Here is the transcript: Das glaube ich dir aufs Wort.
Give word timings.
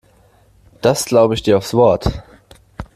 Das 0.81 1.05
glaube 1.05 1.35
ich 1.35 1.43
dir 1.43 1.59
aufs 1.59 1.75
Wort. 1.75 2.23